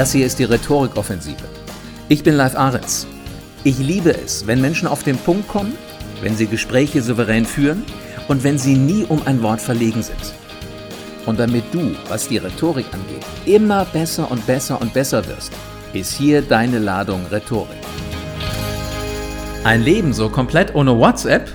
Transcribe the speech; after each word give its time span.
Das 0.00 0.12
hier 0.12 0.24
ist 0.24 0.38
die 0.38 0.44
Rhetorikoffensive. 0.44 1.44
Ich 2.08 2.22
bin 2.22 2.34
Live 2.34 2.56
Ahrens. 2.56 3.06
Ich 3.64 3.76
liebe 3.76 4.16
es, 4.16 4.46
wenn 4.46 4.58
Menschen 4.58 4.88
auf 4.88 5.02
den 5.02 5.18
Punkt 5.18 5.46
kommen, 5.46 5.76
wenn 6.22 6.34
sie 6.34 6.46
Gespräche 6.46 7.02
souverän 7.02 7.44
führen 7.44 7.84
und 8.26 8.42
wenn 8.42 8.56
sie 8.56 8.76
nie 8.76 9.04
um 9.04 9.20
ein 9.26 9.42
Wort 9.42 9.60
verlegen 9.60 10.02
sind. 10.02 10.32
Und 11.26 11.38
damit 11.38 11.64
du, 11.70 11.94
was 12.08 12.28
die 12.28 12.38
Rhetorik 12.38 12.86
angeht, 12.94 13.26
immer 13.44 13.84
besser 13.84 14.30
und 14.30 14.46
besser 14.46 14.80
und 14.80 14.94
besser 14.94 15.26
wirst, 15.26 15.52
ist 15.92 16.14
hier 16.14 16.40
deine 16.40 16.78
Ladung 16.78 17.26
Rhetorik. 17.30 17.76
Ein 19.64 19.82
Leben 19.82 20.14
so 20.14 20.30
komplett 20.30 20.74
ohne 20.74 20.98
WhatsApp 20.98 21.50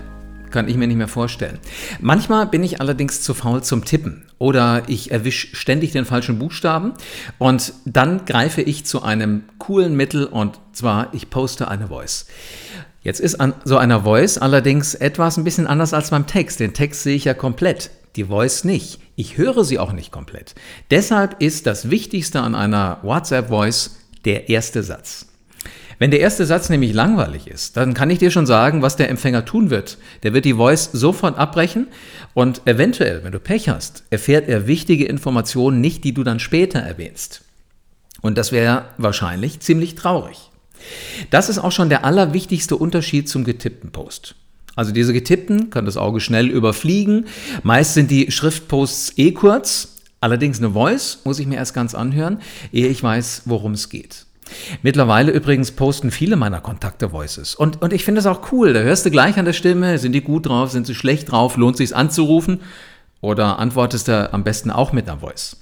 kann 0.56 0.70
ich 0.70 0.78
mir 0.78 0.88
nicht 0.88 0.98
mehr 0.98 1.08
vorstellen. 1.08 1.60
Manchmal 2.00 2.48
bin 2.48 2.64
ich 2.64 2.80
allerdings 2.80 3.22
zu 3.22 3.34
faul 3.34 3.62
zum 3.62 3.84
Tippen 3.84 4.24
oder 4.40 4.84
ich 4.88 5.12
erwische 5.12 5.54
ständig 5.54 5.92
den 5.92 6.06
falschen 6.06 6.40
Buchstaben 6.40 6.94
und 7.38 7.74
dann 7.84 8.26
greife 8.26 8.62
ich 8.62 8.86
zu 8.86 9.04
einem 9.04 9.44
coolen 9.60 9.96
Mittel 9.96 10.26
und 10.26 10.58
zwar 10.72 11.14
ich 11.14 11.30
poste 11.30 11.68
eine 11.68 11.90
Voice. 11.90 12.28
Jetzt 13.02 13.20
ist 13.20 13.36
an 13.36 13.54
so 13.66 13.78
einer 13.78 14.04
Voice 14.04 14.38
allerdings 14.38 14.96
etwas 14.96 15.38
ein 15.38 15.44
bisschen 15.44 15.68
anders 15.68 15.94
als 15.94 16.10
beim 16.10 16.26
Text. 16.26 16.62
Den 16.62 16.74
Text 16.74 17.04
sehe 17.04 17.18
ich 17.18 17.26
ja 17.26 17.34
komplett, 17.34 17.92
die 18.16 18.24
Voice 18.24 18.64
nicht. 18.64 19.00
Ich 19.18 19.38
höre 19.38 19.66
sie 19.66 19.78
auch 19.78 19.92
nicht 19.92 20.12
komplett. 20.12 20.56
Deshalb 20.90 21.42
ist 21.42 21.68
das 21.68 21.90
Wichtigste 21.90 22.40
an 22.40 22.56
einer 22.56 23.00
WhatsApp-Voice 23.04 23.98
der 24.24 24.48
erste 24.48 24.84
Satz. 24.84 25.28
Wenn 25.98 26.12
der 26.12 26.20
erste 26.20 26.46
Satz 26.46 26.70
nämlich 26.70 26.94
langweilig 26.94 27.48
ist, 27.48 27.78
dann 27.78 27.94
kann 27.94 28.10
ich 28.10 28.20
dir 28.20 28.32
schon 28.32 28.46
sagen, 28.46 28.82
was 28.82 28.98
der 28.98 29.10
Empfänger 29.10 29.46
tun 29.46 29.70
wird. 29.70 29.98
Der 30.24 30.34
wird 30.34 30.46
die 30.46 30.56
Voice 30.56 30.90
sofort 30.92 31.38
abbrechen 31.38 31.88
und 32.34 32.62
eventuell, 32.66 33.24
wenn 33.24 33.32
du 33.32 33.40
Pech 33.40 33.70
hast, 33.70 34.04
erfährt 34.10 34.50
er 34.50 34.68
wichtige 34.68 35.06
Informationen 35.06 35.80
nicht, 35.80 36.04
die 36.04 36.14
du 36.14 36.24
dann 36.24 36.40
später 36.40 36.80
erwähnst. 36.80 37.42
Und 38.22 38.38
das 38.38 38.52
wäre 38.52 38.86
wahrscheinlich 38.98 39.60
ziemlich 39.62 39.96
traurig. 39.96 40.50
Das 41.30 41.50
ist 41.50 41.60
auch 41.60 41.72
schon 41.72 41.90
der 41.90 42.06
allerwichtigste 42.06 42.76
Unterschied 42.76 43.30
zum 43.30 43.44
getippten 43.44 43.92
Post. 43.92 44.36
Also 44.76 44.92
diese 44.92 45.14
getippten 45.14 45.70
kann 45.70 45.86
das 45.86 45.98
Auge 45.98 46.20
schnell 46.20 46.50
überfliegen. 46.50 47.28
Meist 47.64 47.94
sind 47.94 48.12
die 48.12 48.32
Schriftposts 48.32 49.14
eh 49.18 49.32
kurz. 49.32 49.96
Allerdings 50.20 50.58
eine 50.58 50.72
Voice 50.72 51.20
muss 51.24 51.40
ich 51.40 51.48
mir 51.48 51.56
erst 51.56 51.74
ganz 51.74 51.96
anhören, 51.96 52.40
ehe 52.72 52.88
ich 52.88 53.02
weiß, 53.02 53.44
worum 53.46 53.74
es 53.74 53.90
geht. 53.90 54.26
Mittlerweile 54.82 55.32
übrigens 55.32 55.72
posten 55.72 56.12
viele 56.12 56.36
meiner 56.36 56.62
Kontakte 56.62 57.12
Voices. 57.12 57.56
Und, 57.56 57.82
und 57.82 57.94
ich 57.94 58.04
finde 58.04 58.20
es 58.20 58.26
auch 58.26 58.52
cool. 58.52 58.74
Da 58.74 58.82
hörst 58.82 59.06
du 59.06 59.12
gleich 59.12 59.38
an 59.38 59.46
der 59.46 59.54
Stimme, 59.54 59.98
sind 59.98 60.12
die 60.12 60.22
gut 60.22 60.48
drauf, 60.48 60.72
sind 60.72 60.88
sie 60.88 60.96
schlecht 60.96 61.32
drauf, 61.32 61.58
lohnt 61.58 61.78
sich 61.78 61.96
anzurufen 61.96 62.60
oder 63.22 63.58
antwortest 63.58 64.08
du 64.08 64.32
am 64.32 64.44
besten 64.44 64.70
auch 64.70 64.94
mit 64.94 65.10
einer 65.10 65.20
Voice. 65.20 65.58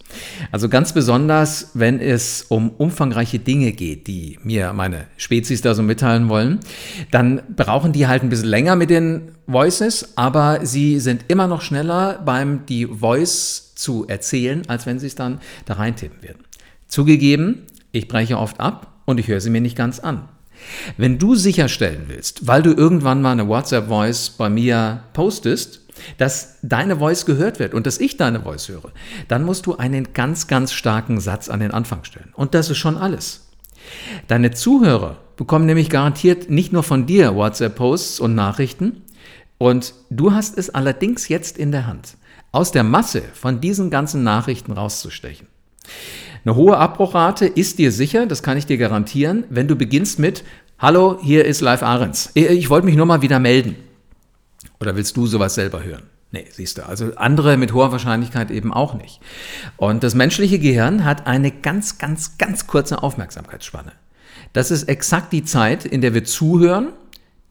Also 0.52 0.68
ganz 0.68 0.92
besonders, 0.92 1.72
wenn 1.74 2.00
es 2.02 2.46
um 2.50 2.72
umfangreiche 2.72 3.40
Dinge 3.40 3.72
geht, 3.72 4.08
die 4.08 4.38
mir 4.44 4.74
meine 4.74 5.08
Spezies 5.16 5.62
da 5.62 5.74
so 5.74 5.82
mitteilen 5.82 6.28
wollen, 6.28 6.60
dann 7.12 7.42
brauchen 7.56 7.94
die 7.94 8.08
halt 8.08 8.22
ein 8.22 8.30
bisschen 8.30 8.50
länger 8.50 8.76
mit 8.76 8.90
den 8.90 9.32
Voices, 9.48 10.18
aber 10.18 10.66
sie 10.66 11.00
sind 11.00 11.26
immer 11.30 11.48
noch 11.48 11.62
schneller 11.62 12.22
beim 12.26 12.66
die 12.66 12.86
Voice 12.86 13.74
zu 13.76 14.06
erzählen, 14.08 14.64
als 14.68 14.86
wenn 14.86 15.00
sie 15.00 15.08
es 15.08 15.16
dann 15.16 15.40
da 15.66 15.76
reintippen 15.76 16.22
werden. 16.22 16.44
Zugegeben, 16.90 17.64
ich 17.94 18.10
breche 18.10 18.38
oft 18.38 18.60
ab 18.60 18.92
und 19.06 19.22
ich 19.22 19.30
höre 19.30 19.40
sie 19.40 19.50
mir 19.50 19.62
nicht 19.62 19.78
ganz 19.78 20.00
an. 20.00 20.28
Wenn 20.98 21.18
du 21.18 21.36
sicherstellen 21.36 22.06
willst, 22.08 22.46
weil 22.48 22.62
du 22.62 22.74
irgendwann 22.74 23.22
mal 23.22 23.32
eine 23.32 23.48
WhatsApp-Voice 23.48 24.32
bei 24.32 24.50
mir 24.50 25.04
postest, 25.14 25.82
dass 26.18 26.58
deine 26.62 26.98
Voice 26.98 27.26
gehört 27.26 27.60
wird 27.60 27.74
und 27.74 27.88
dass 27.88 28.00
ich 28.00 28.18
deine 28.18 28.42
Voice 28.42 28.68
höre, 28.68 28.92
dann 29.30 29.44
musst 29.44 29.66
du 29.66 29.78
einen 29.78 30.12
ganz, 30.14 30.48
ganz 30.48 30.74
starken 30.74 31.22
Satz 31.22 31.48
an 31.48 31.62
den 31.62 31.72
Anfang 31.72 32.04
stellen. 32.04 32.34
Und 32.34 32.54
das 32.54 32.70
ist 32.70 32.78
schon 32.78 32.98
alles. 32.98 33.48
Deine 34.28 34.52
Zuhörer 34.52 35.18
bekommen 35.38 35.66
nämlich 35.66 35.90
garantiert 35.90 36.50
nicht 36.50 36.74
nur 36.74 36.84
von 36.84 37.06
dir 37.06 37.36
WhatsApp-Posts 37.36 38.20
und 38.20 38.36
Nachrichten, 38.36 39.04
und 39.64 39.94
du 40.10 40.34
hast 40.34 40.58
es 40.58 40.72
allerdings 40.72 41.30
jetzt 41.30 41.58
in 41.58 41.72
der 41.72 41.88
Hand, 41.88 42.18
aus 42.52 42.74
der 42.74 42.84
Masse 42.84 43.22
von 43.34 43.62
diesen 43.62 43.90
ganzen 43.90 44.22
Nachrichten 44.22 44.74
rauszustechen. 44.74 45.48
Eine 46.46 46.56
hohe 46.56 46.78
Abbruchrate 46.78 47.46
ist 47.46 47.80
dir 47.80 47.92
sicher, 47.92 48.26
das 48.26 48.44
kann 48.44 48.58
ich 48.58 48.66
dir 48.66 48.78
garantieren, 48.78 49.46
wenn 49.50 49.70
du 49.70 49.78
beginnst 49.78 50.20
mit 50.20 50.44
Hallo, 50.78 51.18
hier 51.22 51.46
ist 51.46 51.62
Live 51.62 51.84
Ahrens. 51.84 52.32
Ich 52.34 52.70
wollte 52.70 52.86
mich 52.86 52.98
nur 52.98 53.06
mal 53.06 53.22
wieder 53.22 53.40
melden. 53.40 53.78
Oder 54.82 54.98
willst 54.98 55.16
du 55.16 55.26
sowas 55.26 55.56
selber 55.56 55.84
hören? 55.84 56.04
Nee, 56.32 56.46
siehst 56.52 56.78
du. 56.78 56.86
Also 56.86 57.16
andere 57.16 57.56
mit 57.56 57.72
hoher 57.72 57.94
Wahrscheinlichkeit 57.94 58.52
eben 58.52 58.74
auch 58.74 58.94
nicht. 58.94 59.22
Und 59.78 60.04
das 60.04 60.16
menschliche 60.16 60.60
Gehirn 60.60 61.06
hat 61.06 61.28
eine 61.28 61.50
ganz, 61.50 61.98
ganz, 61.98 62.38
ganz 62.38 62.68
kurze 62.68 63.02
Aufmerksamkeitsspanne. 63.02 63.94
Das 64.52 64.70
ist 64.70 64.90
exakt 64.90 65.32
die 65.32 65.46
Zeit, 65.46 65.86
in 65.86 66.02
der 66.02 66.14
wir 66.14 66.26
zuhören, 66.26 66.90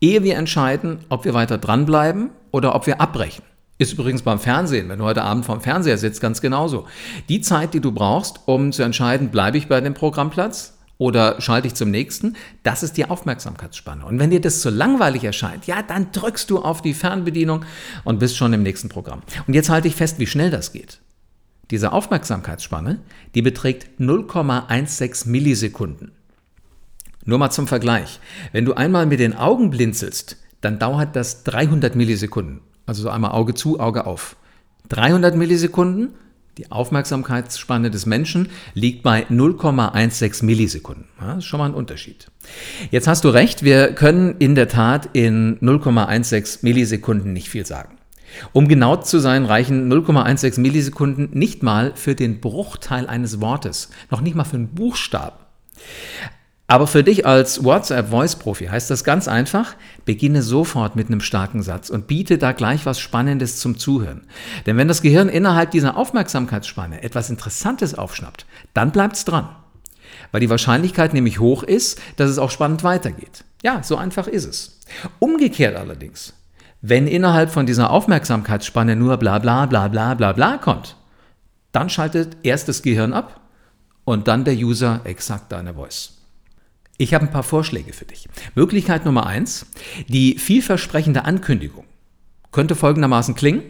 ehe 0.02 0.22
wir 0.22 0.36
entscheiden, 0.36 0.98
ob 1.08 1.24
wir 1.24 1.32
weiter 1.32 1.56
dranbleiben 1.56 2.28
oder 2.50 2.74
ob 2.74 2.86
wir 2.86 3.00
abbrechen. 3.00 3.44
Ist 3.82 3.94
übrigens 3.94 4.22
beim 4.22 4.38
Fernsehen, 4.38 4.88
wenn 4.88 5.00
du 5.00 5.04
heute 5.04 5.22
Abend 5.22 5.44
vorm 5.44 5.60
Fernseher 5.60 5.98
sitzt, 5.98 6.20
ganz 6.20 6.40
genauso. 6.40 6.86
Die 7.28 7.40
Zeit, 7.40 7.74
die 7.74 7.80
du 7.80 7.90
brauchst, 7.90 8.38
um 8.46 8.70
zu 8.70 8.84
entscheiden, 8.84 9.30
bleibe 9.30 9.58
ich 9.58 9.66
bei 9.66 9.80
dem 9.80 9.92
Programmplatz 9.92 10.78
oder 10.98 11.40
schalte 11.40 11.66
ich 11.66 11.74
zum 11.74 11.90
nächsten, 11.90 12.36
das 12.62 12.84
ist 12.84 12.96
die 12.96 13.06
Aufmerksamkeitsspanne. 13.06 14.06
Und 14.06 14.20
wenn 14.20 14.30
dir 14.30 14.40
das 14.40 14.60
zu 14.60 14.70
langweilig 14.70 15.24
erscheint, 15.24 15.66
ja, 15.66 15.82
dann 15.82 16.12
drückst 16.12 16.48
du 16.48 16.60
auf 16.60 16.80
die 16.80 16.94
Fernbedienung 16.94 17.64
und 18.04 18.20
bist 18.20 18.36
schon 18.36 18.52
im 18.52 18.62
nächsten 18.62 18.88
Programm. 18.88 19.22
Und 19.48 19.54
jetzt 19.54 19.68
halte 19.68 19.88
ich 19.88 19.96
fest, 19.96 20.20
wie 20.20 20.28
schnell 20.28 20.50
das 20.50 20.70
geht. 20.70 21.00
Diese 21.72 21.90
Aufmerksamkeitsspanne, 21.90 23.00
die 23.34 23.42
beträgt 23.42 24.00
0,16 24.00 25.28
Millisekunden. 25.28 26.12
Nur 27.24 27.38
mal 27.38 27.50
zum 27.50 27.66
Vergleich. 27.66 28.20
Wenn 28.52 28.64
du 28.64 28.74
einmal 28.74 29.06
mit 29.06 29.18
den 29.18 29.34
Augen 29.34 29.70
blinzelst, 29.70 30.36
dann 30.60 30.78
dauert 30.78 31.16
das 31.16 31.42
300 31.42 31.96
Millisekunden. 31.96 32.60
Also 32.86 33.02
so 33.02 33.10
einmal 33.10 33.32
Auge 33.32 33.54
zu, 33.54 33.80
Auge 33.80 34.06
auf. 34.06 34.36
300 34.88 35.36
Millisekunden, 35.36 36.14
die 36.58 36.70
Aufmerksamkeitsspanne 36.70 37.90
des 37.90 38.04
Menschen 38.04 38.50
liegt 38.74 39.02
bei 39.02 39.24
0,16 39.30 40.44
Millisekunden. 40.44 41.06
das 41.18 41.38
ist 41.38 41.44
schon 41.46 41.58
mal 41.58 41.66
ein 41.66 41.74
Unterschied. 41.74 42.30
Jetzt 42.90 43.08
hast 43.08 43.24
du 43.24 43.30
recht, 43.30 43.62
wir 43.62 43.94
können 43.94 44.36
in 44.38 44.54
der 44.54 44.68
Tat 44.68 45.08
in 45.14 45.58
0,16 45.60 46.58
Millisekunden 46.62 47.32
nicht 47.32 47.48
viel 47.48 47.64
sagen. 47.64 47.96
Um 48.52 48.68
genau 48.68 48.96
zu 48.96 49.18
sein, 49.18 49.44
reichen 49.44 49.90
0,16 49.90 50.60
Millisekunden 50.60 51.30
nicht 51.32 51.62
mal 51.62 51.92
für 51.94 52.14
den 52.14 52.40
Bruchteil 52.40 53.06
eines 53.06 53.40
Wortes, 53.40 53.90
noch 54.10 54.20
nicht 54.20 54.34
mal 54.34 54.44
für 54.44 54.56
einen 54.56 54.74
Buchstaben. 54.74 55.36
Aber 56.72 56.86
für 56.86 57.04
dich 57.04 57.26
als 57.26 57.64
WhatsApp-Voice-Profi 57.64 58.68
heißt 58.68 58.88
das 58.88 59.04
ganz 59.04 59.28
einfach, 59.28 59.76
beginne 60.06 60.40
sofort 60.40 60.96
mit 60.96 61.08
einem 61.08 61.20
starken 61.20 61.62
Satz 61.62 61.90
und 61.90 62.06
biete 62.06 62.38
da 62.38 62.52
gleich 62.52 62.86
was 62.86 62.98
Spannendes 62.98 63.58
zum 63.58 63.76
Zuhören. 63.76 64.22
Denn 64.64 64.78
wenn 64.78 64.88
das 64.88 65.02
Gehirn 65.02 65.28
innerhalb 65.28 65.70
dieser 65.72 65.98
Aufmerksamkeitsspanne 65.98 67.02
etwas 67.02 67.28
Interessantes 67.28 67.94
aufschnappt, 67.94 68.46
dann 68.72 68.90
bleibt 68.90 69.16
es 69.16 69.26
dran. 69.26 69.50
Weil 70.30 70.40
die 70.40 70.48
Wahrscheinlichkeit 70.48 71.12
nämlich 71.12 71.40
hoch 71.40 71.62
ist, 71.62 72.00
dass 72.16 72.30
es 72.30 72.38
auch 72.38 72.50
spannend 72.50 72.82
weitergeht. 72.84 73.44
Ja, 73.62 73.82
so 73.82 73.96
einfach 73.96 74.26
ist 74.26 74.46
es. 74.46 74.80
Umgekehrt 75.18 75.76
allerdings, 75.76 76.32
wenn 76.80 77.06
innerhalb 77.06 77.50
von 77.50 77.66
dieser 77.66 77.90
Aufmerksamkeitsspanne 77.90 78.96
nur 78.96 79.18
bla 79.18 79.40
bla 79.40 79.66
bla 79.66 79.88
bla 79.88 80.14
bla 80.14 80.32
bla 80.32 80.56
kommt, 80.56 80.96
dann 81.70 81.90
schaltet 81.90 82.38
erst 82.42 82.66
das 82.68 82.80
Gehirn 82.80 83.12
ab 83.12 83.40
und 84.06 84.26
dann 84.26 84.46
der 84.46 84.54
User 84.54 85.02
exakt 85.04 85.52
deine 85.52 85.74
Voice. 85.74 86.21
Ich 87.02 87.14
habe 87.14 87.26
ein 87.26 87.32
paar 87.32 87.42
Vorschläge 87.42 87.92
für 87.92 88.04
dich. 88.04 88.28
Möglichkeit 88.54 89.04
Nummer 89.04 89.26
eins, 89.26 89.66
die 90.06 90.38
vielversprechende 90.38 91.24
Ankündigung 91.24 91.84
könnte 92.52 92.76
folgendermaßen 92.76 93.34
klingen. 93.34 93.62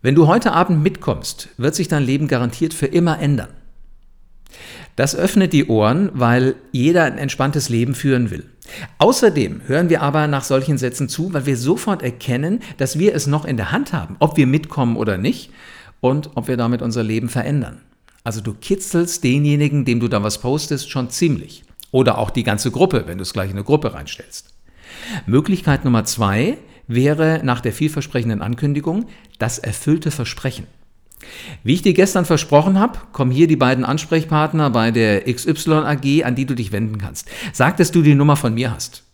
Wenn 0.00 0.16
du 0.16 0.26
heute 0.26 0.50
Abend 0.50 0.82
mitkommst, 0.82 1.50
wird 1.56 1.76
sich 1.76 1.86
dein 1.86 2.02
Leben 2.02 2.26
garantiert 2.26 2.74
für 2.74 2.86
immer 2.86 3.20
ändern. 3.20 3.50
Das 4.96 5.14
öffnet 5.14 5.52
die 5.52 5.66
Ohren, 5.66 6.10
weil 6.14 6.56
jeder 6.72 7.04
ein 7.04 7.16
entspanntes 7.16 7.68
Leben 7.68 7.94
führen 7.94 8.32
will. 8.32 8.50
Außerdem 8.98 9.60
hören 9.68 9.88
wir 9.88 10.02
aber 10.02 10.26
nach 10.26 10.42
solchen 10.42 10.78
Sätzen 10.78 11.08
zu, 11.08 11.32
weil 11.32 11.46
wir 11.46 11.56
sofort 11.56 12.02
erkennen, 12.02 12.58
dass 12.76 12.98
wir 12.98 13.14
es 13.14 13.28
noch 13.28 13.44
in 13.44 13.56
der 13.56 13.70
Hand 13.70 13.92
haben, 13.92 14.16
ob 14.18 14.36
wir 14.36 14.48
mitkommen 14.48 14.96
oder 14.96 15.16
nicht 15.16 15.52
und 16.00 16.30
ob 16.34 16.48
wir 16.48 16.56
damit 16.56 16.82
unser 16.82 17.04
Leben 17.04 17.28
verändern. 17.28 17.82
Also 18.24 18.40
du 18.40 18.52
kitzelst 18.52 19.22
denjenigen, 19.22 19.84
dem 19.84 20.00
du 20.00 20.08
da 20.08 20.24
was 20.24 20.40
postest, 20.40 20.90
schon 20.90 21.08
ziemlich. 21.08 21.62
Oder 21.92 22.18
auch 22.18 22.30
die 22.30 22.42
ganze 22.42 22.72
Gruppe, 22.72 23.04
wenn 23.06 23.18
du 23.18 23.22
es 23.22 23.32
gleich 23.32 23.50
in 23.50 23.56
eine 23.56 23.64
Gruppe 23.64 23.94
reinstellst. 23.94 24.48
Möglichkeit 25.26 25.84
Nummer 25.84 26.04
zwei 26.04 26.58
wäre 26.88 27.40
nach 27.44 27.60
der 27.60 27.72
vielversprechenden 27.72 28.42
Ankündigung 28.42 29.06
das 29.38 29.60
erfüllte 29.60 30.10
Versprechen. 30.10 30.66
Wie 31.62 31.74
ich 31.74 31.82
dir 31.82 31.94
gestern 31.94 32.24
versprochen 32.24 32.80
habe, 32.80 32.98
kommen 33.12 33.30
hier 33.30 33.46
die 33.46 33.56
beiden 33.56 33.84
Ansprechpartner 33.84 34.70
bei 34.70 34.90
der 34.90 35.32
XY 35.32 35.84
AG, 35.84 36.24
an 36.24 36.34
die 36.34 36.46
du 36.46 36.54
dich 36.54 36.72
wenden 36.72 36.98
kannst. 36.98 37.28
Sag, 37.52 37.76
dass 37.76 37.92
du 37.92 38.02
die 38.02 38.16
Nummer 38.16 38.36
von 38.36 38.54
mir 38.54 38.74
hast. 38.74 39.04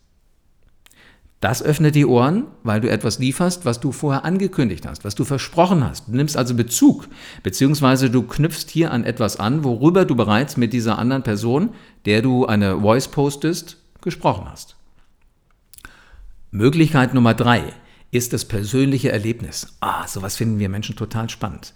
Das 1.41 1.63
öffnet 1.63 1.95
die 1.95 2.07
Ohren, 2.07 2.47
weil 2.65 2.81
du 2.81 2.91
etwas 2.91 3.21
lieferst, 3.21 3.65
was 3.65 3.79
du 3.79 3.93
vorher 3.93 4.25
angekündigt 4.25 4.87
hast, 4.87 5.05
was 5.05 5.15
du 5.15 5.25
versprochen 5.25 5.85
hast. 5.85 6.09
Du 6.09 6.17
nimmst 6.17 6.37
also 6.37 6.55
Bezug, 6.55 7.07
beziehungsweise 7.45 8.11
du 8.11 8.23
knüpfst 8.23 8.67
hier 8.69 8.91
an 8.91 9.05
etwas 9.05 9.39
an, 9.39 9.63
worüber 9.63 10.05
du 10.05 10.17
bereits 10.17 10.57
mit 10.57 10.73
dieser 10.73 10.99
anderen 10.99 11.23
Person, 11.23 11.71
der 12.07 12.23
du 12.23 12.47
eine 12.47 12.81
Voice 12.81 13.09
postest, 13.09 13.77
gesprochen 14.01 14.49
hast. 14.51 14.77
Möglichkeit 16.51 17.15
Nummer 17.15 17.35
drei 17.35 17.73
ist 18.11 18.33
das 18.33 18.45
persönliche 18.45 19.13
Erlebnis. 19.13 19.77
Ah, 19.81 20.09
sowas 20.09 20.35
finden 20.35 20.59
wir 20.59 20.69
Menschen 20.69 20.97
total 20.97 21.29
spannend. 21.31 21.73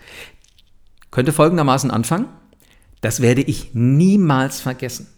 Könnte 1.12 1.32
folgendermaßen 1.32 1.90
anfangen. 1.90 2.26
Das 3.00 3.20
werde 3.20 3.42
ich 3.42 3.74
niemals 3.74 4.60
vergessen. 4.60 5.08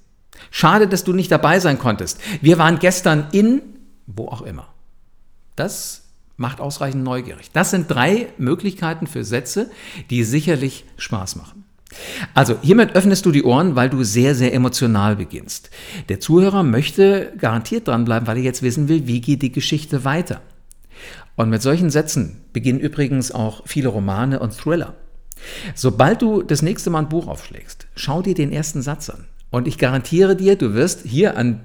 Schade, 0.51 0.89
dass 0.89 1.05
du 1.05 1.13
nicht 1.13 1.31
dabei 1.31 1.61
sein 1.61 1.79
konntest. 1.79 2.21
Wir 2.43 2.59
waren 2.59 2.79
gestern 2.79 3.29
in 3.33 3.63
wo 4.07 4.29
auch 4.29 4.43
immer. 4.43 4.69
Das 5.57 6.03
macht 6.37 6.61
ausreichend 6.61 7.05
neugierig. 7.05 7.51
Das 7.53 7.71
sind 7.71 7.91
drei 7.91 8.29
Möglichkeiten 8.39 9.07
für 9.07 9.25
Sätze, 9.25 9.71
die 10.11 10.25
sicherlich 10.25 10.85
Spaß 10.97 11.37
machen. 11.37 11.65
Also 12.35 12.59
hiermit 12.61 12.97
öffnest 12.97 13.25
du 13.25 13.31
die 13.31 13.45
Ohren, 13.45 13.77
weil 13.77 13.89
du 13.89 14.03
sehr, 14.03 14.35
sehr 14.35 14.53
emotional 14.53 15.15
beginnst. 15.15 15.71
Der 16.09 16.19
Zuhörer 16.19 16.65
möchte 16.65 17.33
garantiert 17.39 17.87
dranbleiben, 17.87 18.27
weil 18.27 18.39
er 18.39 18.43
jetzt 18.43 18.63
wissen 18.63 18.89
will, 18.89 19.07
wie 19.07 19.21
geht 19.21 19.43
die 19.43 19.53
Geschichte 19.53 20.05
weiter. 20.05 20.41
Und 21.37 21.51
mit 21.51 21.63
solchen 21.63 21.91
Sätzen 21.91 22.41
beginnen 22.53 22.81
übrigens 22.81 23.33
auch 23.33 23.63
viele 23.67 23.89
Romane 23.89 24.41
und 24.41 24.57
Thriller. 24.57 24.95
Sobald 25.75 26.23
du 26.23 26.43
das 26.43 26.63
nächste 26.63 26.91
Mal 26.91 27.01
ein 27.01 27.09
Buch 27.09 27.27
aufschlägst, 27.27 27.87
schau 27.97 28.23
dir 28.23 28.35
den 28.35 28.53
ersten 28.53 28.83
Satz 28.83 29.11
an. 29.11 29.25
Und 29.51 29.69
ich 29.69 29.79
garantiere 29.79 30.37
dir, 30.37 30.57
du 30.57 30.75
wirst 30.75 31.03
hier 31.05 31.37
an 31.37 31.61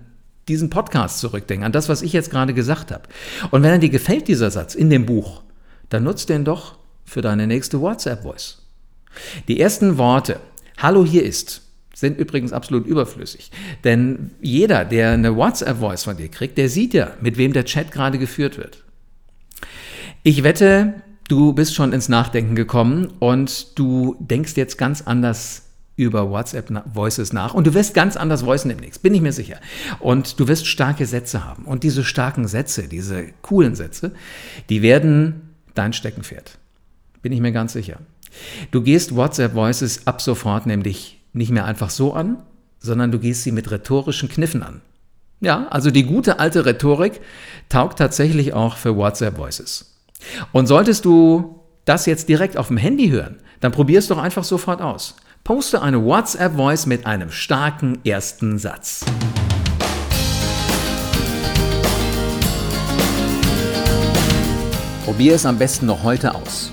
diesen 0.49 0.69
Podcast 0.69 1.19
zurückdenken, 1.19 1.65
an 1.65 1.71
das, 1.71 1.87
was 1.87 2.01
ich 2.01 2.11
jetzt 2.11 2.31
gerade 2.31 2.53
gesagt 2.53 2.91
habe. 2.91 3.03
Und 3.51 3.63
wenn 3.63 3.79
dir 3.79 3.89
gefällt, 3.89 4.27
dieser 4.27 4.51
Satz 4.51 4.75
in 4.75 4.89
dem 4.89 5.05
Buch, 5.05 5.43
dann 5.89 6.03
nutzt 6.03 6.29
den 6.29 6.43
doch 6.43 6.77
für 7.05 7.21
deine 7.21 7.47
nächste 7.47 7.79
WhatsApp-Voice. 7.79 8.61
Die 9.47 9.59
ersten 9.59 9.97
Worte, 9.97 10.39
Hallo 10.77 11.05
hier 11.05 11.23
ist, 11.23 11.61
sind 11.93 12.17
übrigens 12.17 12.53
absolut 12.53 12.85
überflüssig. 12.85 13.51
Denn 13.83 14.31
jeder, 14.41 14.85
der 14.85 15.11
eine 15.11 15.35
WhatsApp-Voice 15.35 16.03
von 16.03 16.17
dir 16.17 16.29
kriegt, 16.29 16.57
der 16.57 16.69
sieht 16.69 16.93
ja, 16.93 17.11
mit 17.21 17.37
wem 17.37 17.53
der 17.53 17.65
Chat 17.65 17.91
gerade 17.91 18.17
geführt 18.17 18.57
wird. 18.57 18.83
Ich 20.23 20.43
wette, 20.43 20.95
du 21.27 21.53
bist 21.53 21.75
schon 21.75 21.93
ins 21.93 22.09
Nachdenken 22.09 22.55
gekommen 22.55 23.13
und 23.19 23.77
du 23.77 24.15
denkst 24.19 24.53
jetzt 24.55 24.77
ganz 24.77 25.01
anders 25.01 25.68
über 25.99 26.29
WhatsApp 26.29 26.71
Voices 26.93 27.33
nach 27.33 27.53
und 27.53 27.67
du 27.67 27.73
wirst 27.73 27.93
ganz 27.93 28.15
anders 28.15 28.45
voicen 28.45 28.69
demnächst, 28.69 29.03
bin 29.03 29.13
ich 29.13 29.19
mir 29.19 29.33
sicher. 29.33 29.57
Und 29.99 30.39
du 30.39 30.47
wirst 30.47 30.65
starke 30.65 31.05
Sätze 31.05 31.43
haben. 31.43 31.65
Und 31.65 31.83
diese 31.83 32.05
starken 32.05 32.47
Sätze, 32.47 32.87
diese 32.87 33.25
coolen 33.41 33.75
Sätze, 33.75 34.13
die 34.69 34.81
werden 34.81 35.49
dein 35.75 35.91
Steckenpferd. 35.91 36.57
Bin 37.21 37.33
ich 37.33 37.41
mir 37.41 37.51
ganz 37.51 37.73
sicher. 37.73 37.97
Du 38.71 38.81
gehst 38.81 39.13
WhatsApp 39.13 39.55
Voices 39.55 40.07
ab 40.07 40.21
sofort 40.21 40.65
nämlich 40.65 41.19
nicht 41.33 41.51
mehr 41.51 41.65
einfach 41.65 41.89
so 41.89 42.13
an, 42.13 42.37
sondern 42.79 43.11
du 43.11 43.19
gehst 43.19 43.43
sie 43.43 43.51
mit 43.51 43.69
rhetorischen 43.69 44.29
Kniffen 44.29 44.63
an. 44.63 44.79
Ja, 45.41 45.67
also 45.67 45.91
die 45.91 46.03
gute 46.03 46.39
alte 46.39 46.65
Rhetorik 46.65 47.19
taugt 47.67 47.99
tatsächlich 47.99 48.53
auch 48.53 48.77
für 48.77 48.95
WhatsApp 48.95 49.37
Voices. 49.37 49.97
Und 50.53 50.67
solltest 50.67 51.03
du 51.03 51.59
das 51.83 52.05
jetzt 52.05 52.29
direkt 52.29 52.55
auf 52.55 52.67
dem 52.67 52.77
Handy 52.77 53.09
hören, 53.09 53.39
dann 53.59 53.73
probier 53.73 53.99
es 53.99 54.07
doch 54.07 54.17
einfach 54.17 54.45
sofort 54.45 54.81
aus. 54.81 55.15
Poste 55.43 55.81
eine 55.81 56.03
WhatsApp-Voice 56.03 56.85
mit 56.85 57.05
einem 57.05 57.31
starken 57.31 57.99
ersten 58.05 58.59
Satz. 58.59 59.03
Probier 65.05 65.35
es 65.35 65.45
am 65.45 65.57
besten 65.57 65.87
noch 65.87 66.03
heute 66.03 66.35
aus. 66.35 66.71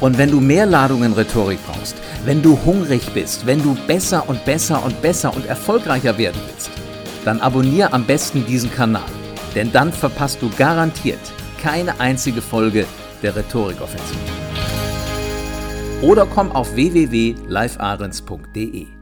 Und 0.00 0.16
wenn 0.18 0.30
du 0.30 0.40
mehr 0.40 0.66
Ladungen 0.66 1.12
Rhetorik 1.12 1.58
brauchst, 1.66 1.96
wenn 2.24 2.42
du 2.42 2.58
hungrig 2.64 3.02
bist, 3.12 3.46
wenn 3.46 3.62
du 3.62 3.76
besser 3.86 4.28
und 4.28 4.44
besser 4.44 4.84
und 4.84 5.00
besser 5.02 5.34
und 5.34 5.46
erfolgreicher 5.46 6.18
werden 6.18 6.40
willst, 6.46 6.70
dann 7.24 7.40
abonniere 7.40 7.92
am 7.92 8.04
besten 8.04 8.46
diesen 8.46 8.70
Kanal, 8.70 9.10
denn 9.54 9.72
dann 9.72 9.92
verpasst 9.92 10.40
du 10.40 10.50
garantiert 10.56 11.20
keine 11.60 11.98
einzige 11.98 12.42
Folge 12.42 12.86
der 13.22 13.34
Rhetorikoffensive 13.34 14.45
oder 16.02 16.26
komm 16.26 16.52
auf 16.52 16.74
www.livearens.de. 16.74 18.95